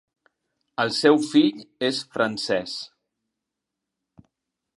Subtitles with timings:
[0.83, 2.75] El seu fill és francès.